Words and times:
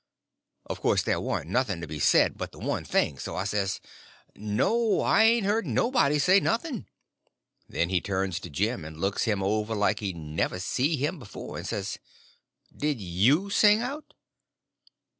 Of 0.65 0.81
course 0.81 1.03
there 1.03 1.19
warn't 1.19 1.51
nothing 1.51 1.79
to 1.81 1.85
be 1.85 1.99
said 1.99 2.35
but 2.35 2.51
the 2.51 2.57
one 2.57 2.83
thing; 2.83 3.19
so 3.19 3.35
I 3.35 3.43
says: 3.43 3.79
"No; 4.35 5.01
I 5.01 5.21
ain't 5.25 5.45
heard 5.45 5.67
nobody 5.67 6.17
say 6.17 6.39
nothing." 6.39 6.87
Then 7.69 7.89
he 7.89 8.01
turns 8.01 8.39
to 8.39 8.49
Jim, 8.49 8.83
and 8.83 8.99
looks 8.99 9.25
him 9.25 9.43
over 9.43 9.75
like 9.75 9.99
he 9.99 10.11
never 10.11 10.57
see 10.59 10.95
him 10.95 11.19
before, 11.19 11.55
and 11.55 11.67
says: 11.67 11.99
"Did 12.75 12.99
you 12.99 13.51
sing 13.51 13.81
out?" 13.81 14.15